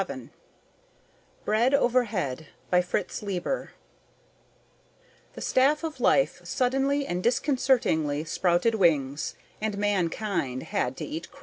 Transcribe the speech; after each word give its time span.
net 0.09 0.29
Bread 1.45 1.75
Overhead 1.75 2.47
By 2.71 2.81
FRITZ 2.81 3.21
LEIBER 3.21 3.69
_The 5.37 5.43
Staff 5.43 5.83
of 5.83 5.99
Life 5.99 6.41
suddenly 6.43 7.05
and 7.05 7.21
disconcertingly 7.21 8.23
sprouted 8.23 8.73
wings 8.73 9.35
and 9.61 9.77
mankind 9.77 10.63
had 10.73 10.97
to 10.97 11.05
eat 11.05 11.29
crow! 11.29 11.39